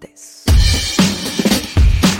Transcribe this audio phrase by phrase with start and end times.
[0.00, 0.49] this.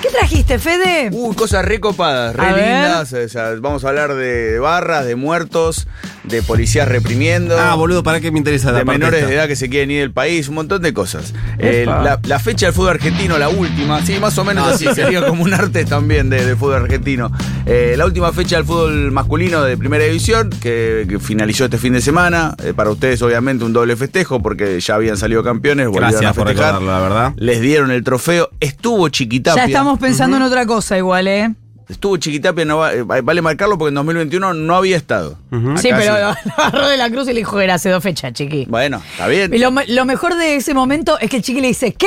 [0.02, 1.10] ¿Qué trajiste, Fede?
[1.12, 2.64] Uy, cosas recopadas, re A ver.
[2.64, 3.12] lindas.
[3.12, 5.86] o sea, vamos a hablar de barras, de muertos,
[6.24, 7.58] de policías reprimiendo.
[7.58, 9.28] Ah, boludo, ¿para qué me interesa la de parte menores esta?
[9.30, 11.34] de edad que se quieren ir del país, un montón de cosas.
[11.58, 14.86] Eh, la, la fecha del fútbol argentino, la última, sí, más o menos Ah, así,
[14.86, 14.94] sí.
[14.94, 17.30] sería como un arte también de, de fútbol argentino.
[17.66, 21.92] Eh, la última fecha del fútbol masculino de primera división, que, que finalizó este fin
[21.92, 22.54] de semana.
[22.64, 26.34] Eh, para ustedes, obviamente, un doble festejo, porque ya habían salido campeones, volvieron Gracias a
[26.34, 26.74] por festejar.
[26.74, 27.32] recordarlo, la verdad.
[27.36, 28.48] Les dieron el trofeo.
[28.60, 29.64] Estuvo Chiquitapia.
[29.64, 31.54] Ya estamos pensando en otra cosa igual, ¿eh?
[31.88, 35.36] Estuvo Chiquitapia, no va- eh, vale marcarlo porque en 2021 no había estado.
[35.76, 38.32] Sí, pero lo agarró de la cruz y le dijo que era hace dos fechas,
[38.32, 38.66] chiqui.
[38.68, 39.52] Bueno, está bien.
[39.52, 42.06] Y lo, me- lo mejor de ese momento es que el chiqui le dice, ¿qué?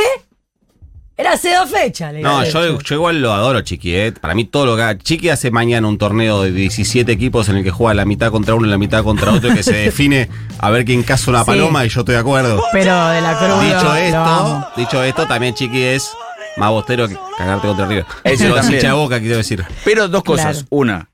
[1.16, 2.12] Era hace dos fechas.
[2.12, 3.94] le No, yo, yo igual lo adoro, Chiqui.
[3.94, 4.14] eh.
[4.14, 4.98] Para mí todo lo que haga.
[4.98, 8.56] Chiqui hace mañana un torneo de 17 equipos en el que juega la mitad contra
[8.56, 11.42] uno y la mitad contra otro y que se define a ver quién caza una
[11.42, 11.46] Sí.
[11.46, 12.64] paloma y yo estoy de acuerdo.
[12.72, 13.62] Pero de la cruz.
[13.64, 16.10] Dicho esto, dicho esto, también Chiqui es
[16.58, 18.06] más bostero que cagarte contra River.
[18.24, 18.76] Eso también.
[18.76, 19.64] hincha de boca, quiero decir.
[19.86, 20.58] Pero dos cosas.
[20.58, 20.68] Claro.
[20.70, 21.10] Una,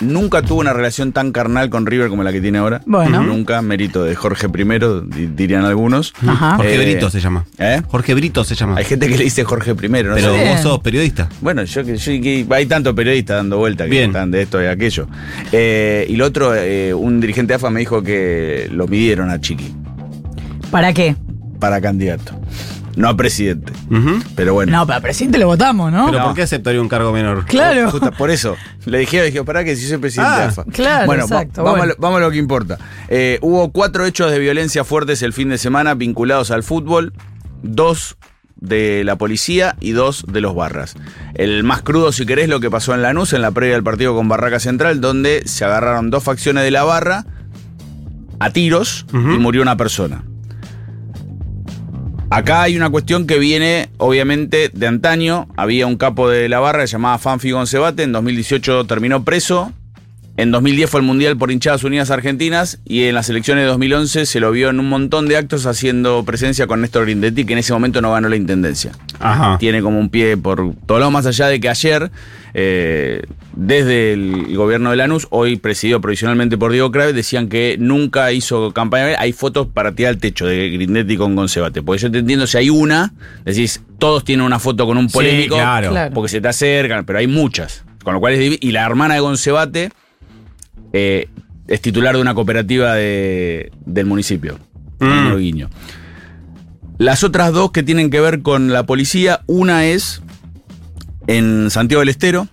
[0.00, 2.80] nunca tuvo una relación tan carnal con River como la que tiene ahora.
[2.86, 3.22] Bueno.
[3.22, 6.12] Nunca, mérito de Jorge I, di- dirían algunos.
[6.26, 6.56] Ajá.
[6.56, 7.44] Jorge Eh, Brito se llama.
[7.58, 7.82] ¿Eh?
[7.88, 8.76] Jorge Brito se llama.
[8.76, 10.14] Hay gente que le dice Jorge I, ¿no?
[10.14, 10.48] Pero sé.
[10.48, 11.28] Vos sos periodista.
[11.40, 14.10] Bueno, yo, que- yo que- hay tantos periodistas dando vueltas que Bien.
[14.10, 15.08] están de esto y aquello.
[15.52, 19.40] Eh, y lo otro, eh, un dirigente de AFA me dijo que lo midieron a
[19.40, 19.74] Chiqui
[20.70, 21.16] ¿Para qué?
[21.58, 22.38] para candidato.
[22.96, 23.72] No a presidente.
[24.34, 24.72] Pero bueno.
[24.72, 26.06] No, pero al presidente lo votamos, ¿no?
[26.06, 26.24] Pero No.
[26.26, 27.44] ¿por qué aceptaría un cargo menor?
[27.46, 27.90] claro.
[27.90, 28.56] Justo por eso.
[28.86, 30.64] Le dijeron, dije, pará que si soy presidente Ah, de AFA.
[30.72, 31.92] claro, bueno, va- exacto, vamos, bueno.
[31.92, 32.78] A lo, vamos a lo que importa.
[33.08, 37.12] Eh, hubo cuatro hechos de violencia fuertes el fin de semana vinculados al fútbol.
[37.62, 38.16] Dos
[38.60, 40.94] de la policía y dos de los barras.
[41.34, 44.14] El más crudo, si querés, lo que pasó en Lanús, en la previa del partido
[44.16, 47.24] con Barraca Central, donde se agarraron dos facciones de la barra
[48.40, 50.24] a tiros y murió una persona.
[52.30, 55.48] Acá hay una cuestión que viene, obviamente, de antaño.
[55.56, 57.48] Había un capo de la barra que se llamaba Fanfi.
[57.48, 59.72] En 2018 terminó preso.
[60.36, 62.80] En 2010 fue el Mundial por hinchadas unidas argentinas.
[62.84, 66.22] Y en las elecciones de 2011 se lo vio en un montón de actos haciendo
[66.24, 68.92] presencia con Néstor Grindetti, que en ese momento no ganó la intendencia.
[69.20, 69.58] Ajá.
[69.58, 72.10] Tiene como un pie por todo lado, más allá de que ayer,
[72.54, 73.22] eh,
[73.54, 78.72] desde el gobierno de Lanús, hoy presidido provisionalmente por Diego Kraves, decían que nunca hizo
[78.72, 79.16] campaña.
[79.18, 81.82] Hay fotos para tirar al techo de Grindetti con Concebate.
[81.82, 83.12] Porque yo te entiendo, si hay una,
[83.44, 85.90] decís, todos tienen una foto con un Sí, polémico, claro.
[85.90, 86.14] Claro.
[86.14, 87.84] porque se te acercan, pero hay muchas.
[88.04, 89.90] Con lo cual es Y la hermana de Concebate
[90.92, 91.28] eh,
[91.66, 94.58] es titular de una cooperativa de- del municipio.
[95.00, 95.28] Mm.
[96.98, 100.20] Las otras dos que tienen que ver con la policía, una es
[101.28, 102.48] en Santiago del Estero.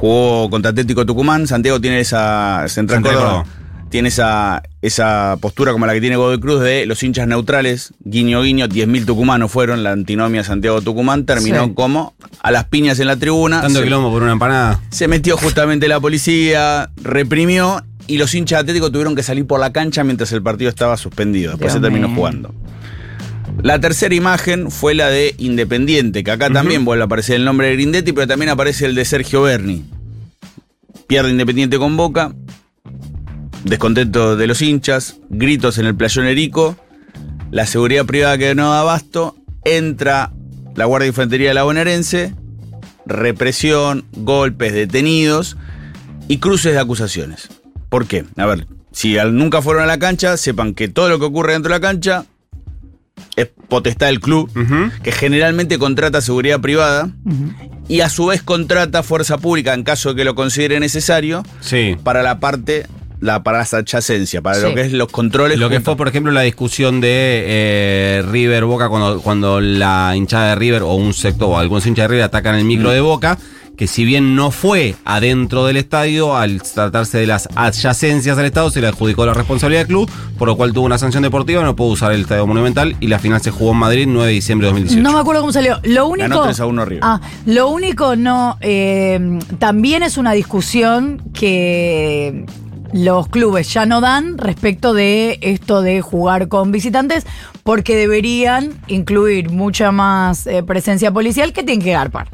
[0.00, 1.46] Jugó contra Atlético Tucumán.
[1.46, 2.66] Santiago tiene esa.
[2.68, 3.44] Central Córdoba.
[3.90, 7.92] Tiene esa, esa postura como la que tiene Godoy Cruz de los hinchas neutrales.
[8.04, 8.66] Guiño, guiño.
[8.68, 9.82] 10.000 tucumanos fueron.
[9.82, 11.72] La antinomia Santiago-Tucumán terminó Sí.
[11.74, 13.60] como a las piñas en la tribuna.
[13.62, 14.80] Tanto Se- quilombo por una empanada.
[14.90, 19.60] se metió justamente la policía, reprimió y los hinchas de Atlético tuvieron que salir por
[19.60, 21.50] la cancha mientras el partido estaba suspendido.
[21.52, 22.54] Después Dios se terminó jugando.
[23.62, 27.66] La tercera imagen fue la de Independiente, que acá también vuelve a aparecer el nombre
[27.66, 29.84] de Grindetti, pero también aparece el de Sergio Berni.
[31.06, 32.32] Pierde Independiente con Boca,
[33.64, 36.76] descontento de los hinchas, gritos en el playón Erico,
[37.50, 40.32] la seguridad privada que no da abasto, entra
[40.76, 42.34] la Guardia de Infantería de la Bonaerense,
[43.06, 45.56] represión, golpes, detenidos
[46.28, 47.48] y cruces de acusaciones.
[47.88, 48.24] ¿Por qué?
[48.36, 51.72] A ver, si nunca fueron a la cancha, sepan que todo lo que ocurre dentro
[51.72, 52.24] de la cancha
[53.36, 54.50] es potestad del club,
[55.02, 57.10] que generalmente contrata seguridad privada
[57.88, 61.96] y a su vez contrata fuerza pública en caso de que lo considere necesario Sí.
[62.02, 62.86] para la parte,
[63.20, 64.62] la, para las adyacencias, para Sí.
[64.62, 65.58] lo que es los controles.
[65.58, 70.50] Lo que fue, por ejemplo, la discusión de eh, River Boca cuando, cuando la hinchada
[70.50, 73.38] de River o un sector o algunos hinchas de River atacan el micro de Boca,
[73.76, 78.68] que si bien no fue adentro del estadio, al tratarse de las adyacencias al estadio
[78.70, 81.74] se le adjudicó la responsabilidad del club, por lo cual tuvo una sanción deportiva, no
[81.76, 84.66] pudo usar el estadio monumental y la final se jugó en Madrid 9 de diciembre
[84.66, 85.02] de 2018.
[85.02, 85.80] No me acuerdo cómo salió.
[85.84, 86.28] Lo único.
[86.28, 87.00] Ganó 3 a 1 River.
[87.04, 88.58] Ah, lo único no.
[88.60, 92.44] eh, también es una discusión que
[92.92, 97.26] los clubes ya no dan respecto de esto de jugar con visitantes,
[97.62, 102.28] porque deberían incluir mucha más eh, presencia policial que tienen que garpar.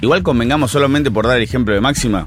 [0.00, 2.26] Igual convengamos solamente por dar el ejemplo de máxima.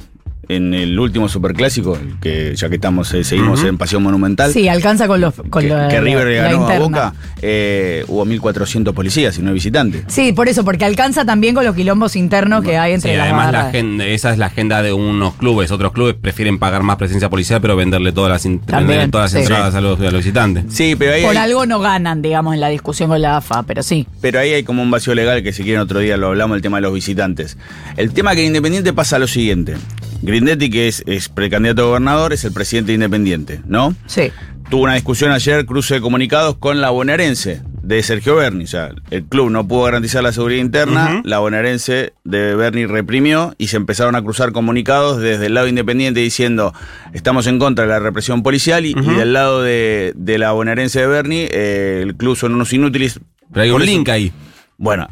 [0.49, 4.51] En el último superclásico, el que ya que estamos, eh, seguimos en Pasión Monumental.
[4.51, 5.33] Sí, alcanza con los.
[5.33, 6.79] Con que, la- que River le la ganó a.
[6.79, 10.03] Boca, eh, hubo 1.400 policías y no visitantes.
[10.07, 13.25] Sí, por eso, porque alcanza también con los quilombos internos que hay entre Sí, las
[13.27, 15.71] además la agenda, esa es la agenda de unos clubes.
[15.71, 19.41] Otros clubes prefieren pagar más presencia policial, pero venderle todas las, También, venderle todas las
[19.43, 19.47] sí.
[19.47, 20.65] entradas a los, a los visitantes.
[20.69, 23.63] Sí, pero ahí, Por hay, algo no ganan, digamos, en la discusión con la AFA,
[23.63, 24.07] pero sí.
[24.21, 26.61] pero ahí hay como un vacío legal que si quieren otro día lo hablamos, el
[26.61, 27.57] tema de los visitantes.
[27.97, 29.75] El tema que en Independiente pasa lo siguiente.
[30.23, 33.95] Grindetti, que es, es precandidato a gobernador, es el presidente de Independiente, ¿no?
[34.07, 34.31] Sí.
[34.69, 38.63] Tuvo una discusión ayer, cruce de comunicados con la bonaerense de Sergio Berni.
[38.63, 43.53] O sea, el club no pudo garantizar la seguridad interna, la bonaerense de Berni reprimió
[43.57, 46.73] y se empezaron a cruzar comunicados desde el lado independiente diciendo
[47.13, 51.07] estamos en contra de la represión policial y, del lado de, de la bonaerense de
[51.07, 53.19] Berni eh, el club son unos inútiles.
[53.51, 54.31] Pero hay un eso- link ahí.
[54.77, 55.07] Bueno,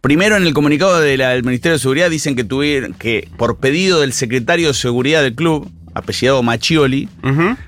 [0.00, 3.58] primero en el comunicado de la- del Ministerio de Seguridad dicen que tuvieron que por
[3.58, 7.08] pedido del secretario de Seguridad del club, apellidado Machioli,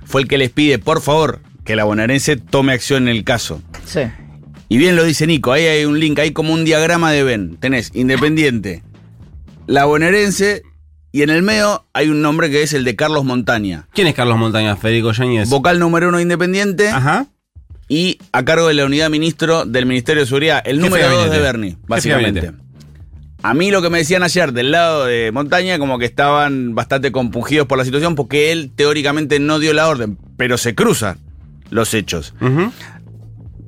[0.04, 3.62] fue el que les pide, por favor, que la bonaerense tome acción en el caso.
[3.84, 4.00] Sí.
[4.68, 7.56] Y bien lo dice Nico, ahí hay un link, hay como un diagrama de Ben.
[7.58, 8.82] Tenés Independiente,
[9.66, 10.62] la bonaerense,
[11.12, 13.86] y en el medio hay un nombre que es el de Carlos Montaña.
[13.94, 14.76] ¿Quién es Carlos Montaña?
[14.76, 15.48] Federico Yáñez.
[15.48, 17.26] Vocal número uno Independiente Ajá.
[17.88, 21.30] Y a cargo de la unidad ministro del Ministerio de Seguridad, el número de dos
[21.30, 21.42] de gabinete.
[21.42, 22.52] Berni, Jefe de básicamente.
[23.42, 27.12] A mí lo que me decían ayer del lado de Montaña, como que estaban bastante
[27.12, 31.18] compungidos por la situación, porque él teóricamente no dio la orden, pero se cruzan
[31.70, 32.34] los hechos.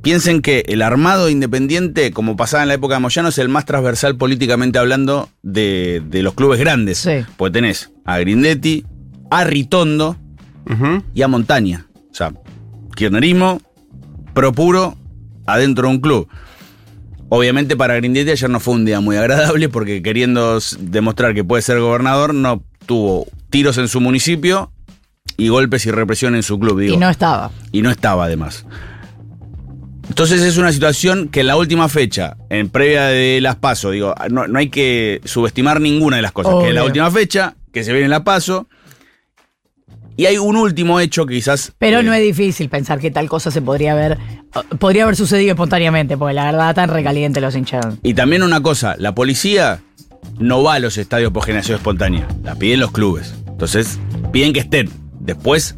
[0.03, 3.67] Piensen que el armado independiente, como pasaba en la época de Moyano, es el más
[3.67, 6.99] transversal políticamente hablando de, de los clubes grandes.
[6.99, 7.25] Sí.
[7.37, 8.85] Porque tenés a Grindetti,
[9.31, 10.17] a Ritondo
[11.15, 11.87] y a Montaña.
[12.11, 12.33] O sea,
[12.97, 13.61] kirchnerismo,
[14.39, 14.97] pro puro,
[15.47, 16.29] adentro de un club.
[17.29, 21.61] Obviamente para Grindetti ayer no fue un día muy agradable porque queriendo demostrar que puede
[21.61, 24.71] ser gobernador, no tuvo tiros en su municipio
[25.37, 26.79] y golpes y represión en su club.
[26.79, 26.95] Digo.
[26.95, 27.51] Y no estaba.
[27.73, 28.65] Y no estaba además.
[30.09, 34.15] Entonces es una situación que en la última fecha, en previa de las PASO, digo,
[34.31, 36.55] no, no hay que subestimar ninguna de las cosas.
[36.63, 38.69] Que es la última fecha, que se viene la PASO.
[40.19, 41.73] Y hay un último hecho que quizás...
[41.79, 44.19] Pero eh, no es difícil pensar que tal cosa se podría haber,
[44.81, 47.95] podría haber sucedido espontáneamente, porque la verdad tan recaliente los hinchados.
[48.03, 49.79] Y también una cosa, la policía
[50.41, 53.33] no va a los estadios por generación espontánea, la piden los clubes.
[53.47, 54.01] Entonces,
[54.33, 54.91] piden que estén.
[55.21, 55.77] Después,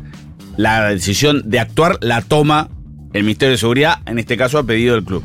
[0.57, 2.71] la decisión de actuar la toma
[3.13, 5.23] el Ministerio de Seguridad, en este caso a pedido del club.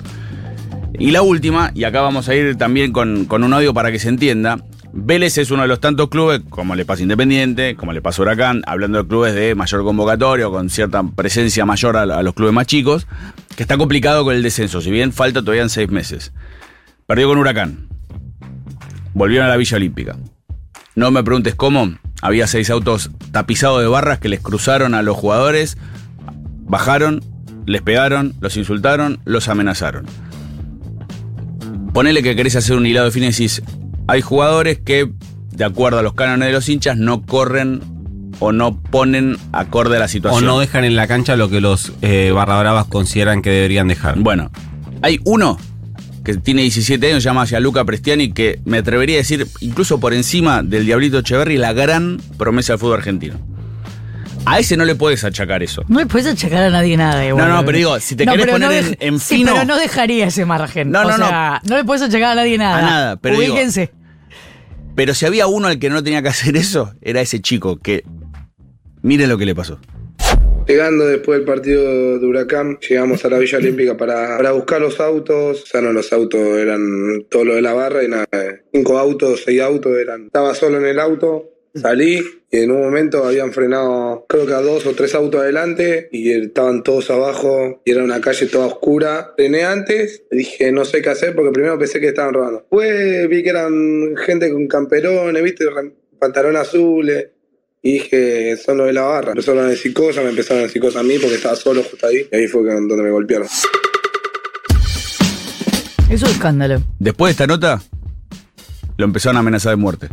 [0.99, 3.99] Y la última, y acá vamos a ir también con, con un audio para que
[3.99, 4.59] se entienda.
[4.97, 8.61] Vélez es uno de los tantos clubes, como le pasa Independiente, como le pasa Huracán,
[8.65, 12.65] hablando de clubes de mayor convocatoria, o con cierta presencia mayor a, los clubes más
[12.65, 13.05] chicos,
[13.57, 16.31] que está complicado con el descenso, si bien falta todavía en seis meses.
[17.07, 17.89] Perdió con Huracán.
[19.13, 20.15] Volvieron a la Villa Olímpica.
[20.95, 21.97] No me preguntes cómo.
[22.21, 25.77] Había seis autos tapizados de barras que les cruzaron a los jugadores,
[26.61, 27.21] bajaron,
[27.65, 30.05] les pegaron, los insultaron, los amenazaron.
[31.93, 33.49] Ponele que querés hacer un hilado de fines y
[34.07, 35.09] hay jugadores que,
[35.51, 37.81] de acuerdo a los cánones de los hinchas, no corren
[38.39, 40.45] o no ponen acorde a la O situación.
[40.45, 44.19] no dejan en la cancha lo que los eh, barra bravas consideran que deberían dejar.
[44.19, 44.51] Bueno,
[45.01, 45.57] hay uno
[46.23, 50.13] que tiene 17 años, se llama Gianluca Prestiani, que me atrevería a decir, incluso por
[50.13, 53.35] encima del Diablito Echeverry, la gran promesa del fútbol argentino.
[54.47, 55.83] A ese no le puedes achacar eso.
[55.87, 57.25] No le puedes achacar a nadie nada.
[57.25, 57.47] igual.
[57.47, 59.65] No, no, pero digo, si te querés pero poner en- dej- en Sí, fino- pero
[59.65, 60.91] no dejaría ese margen.
[60.91, 61.27] No, o no, no.
[61.27, 61.77] sea, no.
[61.77, 62.77] le puedes achacar a nadie nada.
[62.77, 63.91] A nada, pero digo- Ubíquense.
[64.95, 68.03] Pero si había uno al que no tenía que hacer eso, era ese chico que.
[69.01, 69.79] Mire lo que le pasó.
[70.67, 74.99] Llegando después del partido de Huracán, llegamos a la Villa Olímpica para, para buscar los
[74.99, 75.61] autos.
[75.61, 76.81] O sea, no, los autos eran
[77.29, 78.25] todo lo de la barra y nada.
[78.73, 80.25] Cinco autos, seis autos eran.
[80.25, 81.43] Estaba solo en el auto,
[81.75, 86.07] salí y en un momento habían frenado, creo que a dos o tres autos adelante
[86.11, 89.33] y estaban todos abajo y era una calle toda oscura.
[89.35, 92.59] Frené antes, dije no sé qué hacer porque primero pensé que estaban robando.
[92.59, 95.65] Después vi que eran gente con camperones, viste,
[96.19, 97.27] pantalón azules.
[97.81, 99.31] Y dije, son los de la barra.
[99.33, 102.07] Empezaron a decir cosas, me empezaron a decir cosas a mí porque estaba solo justo
[102.07, 102.27] ahí.
[102.31, 103.47] Y ahí fue donde me golpearon.
[106.09, 106.81] Es un escándalo.
[106.97, 107.83] Después de esta nota,
[108.97, 110.07] lo empezaron a amenazar de muerte.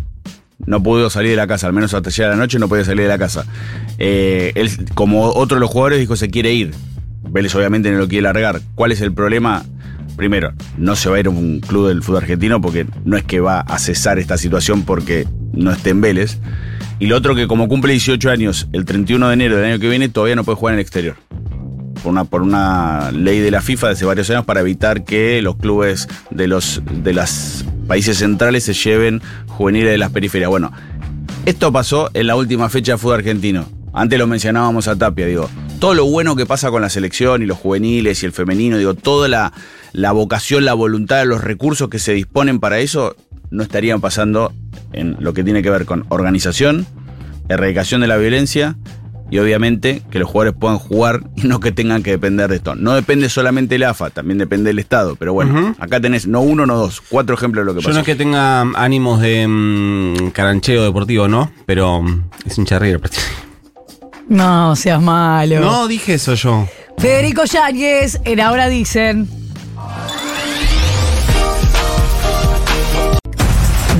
[0.66, 2.84] No pudo salir de la casa, al menos hasta llegar a la noche no podía
[2.84, 3.44] salir de la casa.
[3.98, 6.72] Eh, él, como otro de los jugadores, dijo se quiere ir.
[7.28, 8.60] Vélez obviamente no lo quiere largar.
[8.74, 9.64] ¿Cuál es el problema?
[10.16, 13.24] Primero, no se va a ir a un club del fútbol argentino porque no es
[13.24, 16.38] que va a cesar esta situación porque no esté en Vélez.
[16.98, 19.88] Y lo otro que como cumple 18 años, el 31 de enero del año que
[19.88, 21.16] viene, todavía no puede jugar en el exterior.
[22.02, 25.40] Por una, por una ley de la FIFA de hace varios años para evitar que
[25.40, 30.50] los clubes de los de los países centrales se lleven juveniles de las periferias.
[30.50, 30.72] Bueno,
[31.46, 33.66] Esto pasó en la última fecha de fútbol argentino.
[33.92, 35.50] Antes lo mencionábamos a Tapia, digo.
[35.80, 38.94] Todo lo bueno que pasa con la selección y los juveniles y el femenino, digo,
[38.94, 39.52] toda la,
[39.92, 43.16] la vocación, la voluntad, los recursos que se disponen para eso,
[43.50, 44.52] no estarían pasando
[44.92, 46.86] en lo que tiene que ver con organización,
[47.48, 48.76] erradicación de la violencia
[49.32, 52.74] y obviamente que los jugadores puedan jugar y no que tengan que depender de esto.
[52.74, 55.16] No depende solamente el AFA, también depende del Estado.
[55.16, 57.94] Pero bueno, acá tenés no uno, no dos, cuatro ejemplos de lo que Yo pasó.
[57.94, 61.50] no es que tenga ánimos de mm, carancheo deportivo, ¿no?
[61.64, 63.00] Pero mm, es un charrero.
[64.28, 65.60] No seas malo.
[65.60, 66.68] No dije eso yo.
[66.98, 69.28] Federico Yáñez, en Ahora Dicen.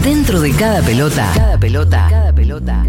[0.05, 2.85] Dentro de cada pelota, cada pelota, cada pelota,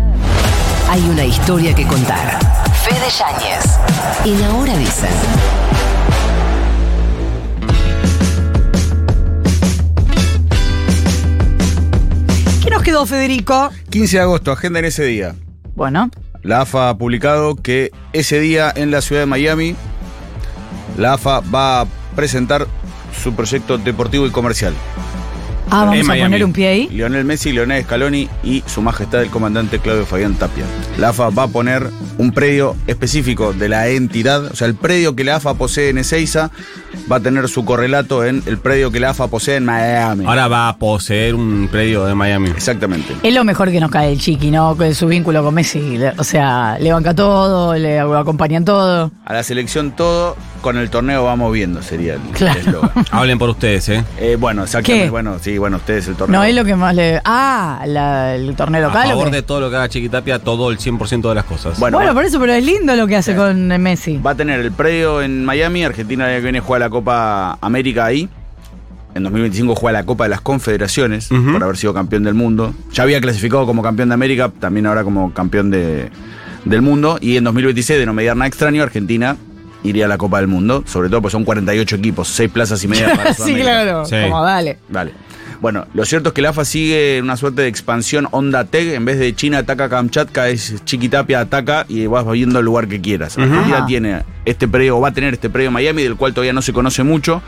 [0.94, 2.38] hay una historia que contar.
[2.84, 3.80] Fede Yáñez.
[4.26, 5.10] En Ahora Dicen.
[12.64, 13.72] ¿Qué nos quedó, Federico?
[13.90, 15.34] 15 de agosto, agenda en ese día.
[15.74, 16.12] Bueno,
[16.44, 19.76] La AFA ha publicado que ese día en la ciudad de Miami,
[20.96, 22.68] la AFA va a presentar
[23.20, 24.76] su proyecto deportivo y comercial.
[25.74, 26.30] Ah, vamos En a Miami.
[26.32, 26.90] poner un pie ahí.
[26.92, 30.66] Lionel Messi, Lionel Scaloni y su majestad el comandante Claudio Fabián Tapia.
[30.98, 35.16] La AFA va a poner un predio específico de la entidad, o sea, el predio
[35.16, 36.52] que la AFA posee en Ezeiza
[37.12, 40.26] va a tener su correlato en el predio que la AFA posee en Miami.
[40.26, 42.50] Ahora va a poseer un predio de Miami.
[42.50, 43.14] Exactamente.
[43.24, 44.76] Es lo mejor que nos cae el chiqui, ¿no?
[44.78, 45.98] Con su vínculo con Messi.
[46.18, 49.12] O sea, le banca todo, le acompañan todo.
[49.26, 52.60] A la selección todo, con el torneo vamos viendo, sería el Claro.
[52.60, 52.92] eslogan.
[53.12, 54.04] Hablen por ustedes, ¿eh?
[54.18, 55.06] Eh, bueno, exactamente.
[55.06, 55.12] ¿Qué?
[55.12, 56.40] Bueno, sí, bueno, ustedes el torneo.
[56.40, 57.22] No es lo que más le.
[57.24, 59.04] Ah, la- el torneo local.
[59.04, 59.36] a ¿o favor qué?
[59.36, 61.78] de todo lo que haga Chiquitapia, todo el 100% de las cosas.
[61.80, 64.18] Bueno, Bueno, va- por eso, pero es lindo lo que hace con Messi.
[64.18, 67.58] Va a tener el predio en Miami, Argentina el año que viene juega la Copa
[67.62, 68.28] América ahí.
[69.16, 71.52] En 2025 juega la Copa de las Confederaciones Ujú.
[71.52, 72.74] por haber sido campeón del mundo.
[72.94, 76.10] Ya había clasificado como campeón de América, también ahora como campeón de,
[76.66, 77.20] del mundo.
[77.22, 79.36] Y en 2026, de no mediar nada extraño, Argentina
[79.84, 80.84] iría a la Copa del Mundo.
[80.88, 83.64] Sobre todo, pues son 48 equipos, 6 plazas y media para sí, Sudamérica.
[83.72, 84.06] claro.
[84.06, 84.16] Sí.
[84.24, 84.78] Como dale.
[84.90, 85.12] Vale.
[85.62, 88.96] Bueno, lo cierto es que la AFA sigue una suerte de expansión onda TEG.
[88.96, 93.00] En vez de China ataca Kamchatka, es Chiquitapia ataca y vas viendo el lugar que
[93.00, 93.38] quieras.
[93.38, 93.86] Argentina Ajá.
[93.86, 96.62] tiene este predio, o va a tener este predio en Miami, del cual todavía no
[96.62, 97.42] se conoce mucho.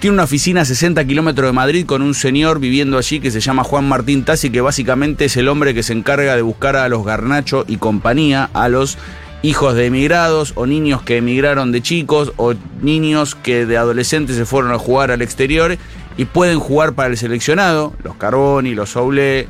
[0.00, 3.40] Tiene una oficina a 60 kilómetros de Madrid con un señor viviendo allí que se
[3.40, 6.88] llama Juan Martín Tassi, que básicamente es el hombre que se encarga de buscar a
[6.88, 8.96] los Garnacho y compañía, a los
[9.42, 14.44] hijos de emigrados o niños que emigraron de chicos o niños que de adolescentes se
[14.44, 15.76] fueron a jugar al exterior
[16.16, 19.46] y pueden jugar para el seleccionado, los Carboni, los Soule,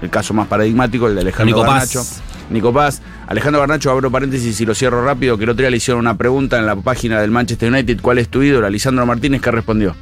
[0.00, 1.94] el caso más paradigmático, el de Alejandro Nico Paz.
[1.94, 2.32] Garnacho.
[2.50, 3.02] Nico Paz.
[3.26, 6.16] Alejandro Garnacho, abro paréntesis y lo cierro rápido, que el otro día le hicieron una
[6.16, 8.68] pregunta en la página del Manchester United, ¿cuál es tu ídolo?
[8.70, 9.96] Lisandro Martínez, ¿qué respondió?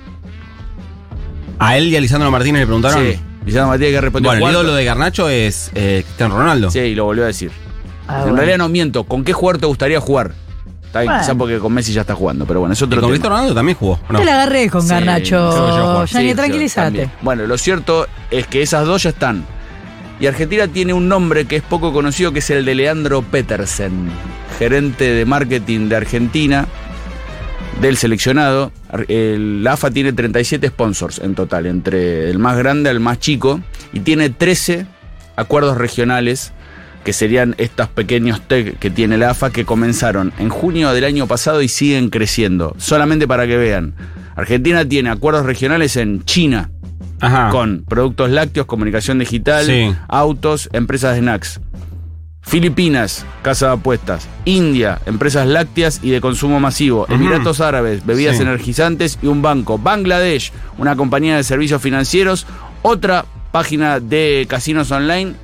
[1.58, 3.02] A él y a Lisandro Martínez le preguntaron.
[3.02, 4.30] Sí, Lisandro Martínez, ¿qué respondió?
[4.30, 6.70] Bueno, el ídolo de Garnacho es eh, Cristiano Ronaldo.
[6.70, 7.50] Sí, y lo volvió a decir.
[8.10, 8.36] Ah, en bueno.
[8.36, 10.32] realidad no miento, ¿con qué jugador te gustaría jugar?
[10.84, 11.22] Está bien, Bueno.
[11.22, 13.10] quizá porque con Messi ya está jugando, pero bueno, es Y otro con tema.
[13.12, 13.92] Cristiano Ronaldo también jugó.
[14.08, 14.18] ¿o no?
[14.18, 15.50] Te la agarré con Sí, Garnacho.
[15.50, 16.04] creo que yo juego.
[16.06, 16.84] Yáñez, Sí, tranquilízate.
[16.86, 17.10] también.
[17.22, 19.44] Bueno, lo cierto es que esas dos ya están.
[20.18, 24.10] Y Argentina tiene un nombre que es poco conocido, que es el de Leandro Petersen,
[24.58, 26.66] gerente de marketing de Argentina,
[27.80, 28.72] del seleccionado.
[28.90, 33.18] Ar- el- La AFA tiene 37 sponsors en total, entre el más grande al más
[33.20, 33.60] chico,
[33.92, 34.86] y tiene 13
[35.36, 36.52] acuerdos regionales,
[37.04, 41.26] que serían estos pequeños tech que tiene la AFA, que comenzaron en junio del año
[41.26, 42.74] pasado y siguen creciendo.
[42.78, 43.94] Solamente para que vean.
[44.36, 46.70] Argentina tiene acuerdos regionales en China,
[47.20, 47.50] Ajá.
[47.50, 49.94] con productos lácteos, comunicación digital, Sí.
[50.08, 51.60] autos, empresas de snacks.
[52.42, 54.26] Filipinas, casa de apuestas.
[54.46, 57.06] India, empresas lácteas y de consumo masivo.
[57.10, 58.42] Emiratos Árabes, bebidas Sí.
[58.42, 59.78] energizantes y un banco.
[59.78, 62.46] Bangladesh, una compañía de servicios financieros.
[62.82, 65.34] Otra página de casinos online.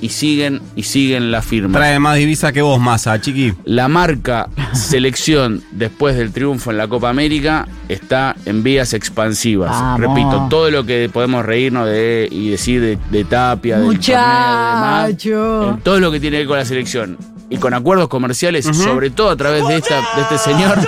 [0.00, 1.78] Y siguen y siguen la firma.
[1.78, 3.54] Trae más divisa que vos, Massa, chiqui.
[3.64, 9.70] La marca selección después del triunfo en la Copa América está en vías expansivas.
[9.70, 10.00] Vamos.
[10.00, 15.62] Repito, todo lo que podemos reírnos de y decir de, de Tapia, del torneo, Muchacho.
[15.62, 17.16] demás, en todo lo que tiene que ver con la selección
[17.48, 20.78] y con acuerdos comerciales, sobre todo a través de, esta, de este señor,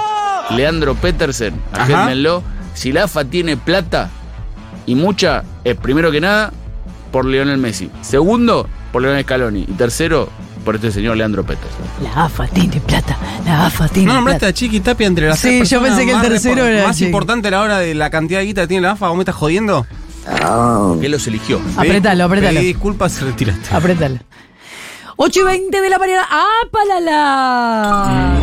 [0.50, 2.42] Leandro Petersen, agéndenlo.
[2.74, 4.10] Si la AFA tiene plata
[4.86, 6.52] y mucha, es primero que nada
[7.12, 7.90] por Lionel Messi.
[8.02, 9.62] Segundo, por Lionel Scaloni.
[9.68, 10.28] Y tercero,
[10.64, 11.84] por este señor Leandro Petersen.
[12.02, 13.16] La AFA tiene plata.
[13.44, 14.50] La AFA tiene No nombraste plata.
[14.50, 16.68] a Chiqui Tapia entre las Sí, tres yo personas pensé que el más tercero repor-
[16.68, 17.06] era Más Chiqui.
[17.06, 19.22] importante a la hora de la cantidad de guita que tiene la AFA, ¿vos me
[19.22, 19.86] estás jodiendo?
[21.00, 21.60] Él los eligió.
[21.76, 22.58] Apretalo, apretalo.
[22.58, 23.74] Pedí disculpas y retiraste.
[23.74, 24.18] Apretalo.
[25.16, 26.26] 8 y 20 de la mañana.
[26.28, 28.36] ¡Ah, palala!